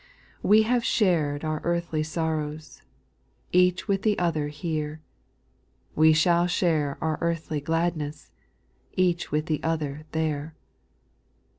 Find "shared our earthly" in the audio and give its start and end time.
0.83-2.01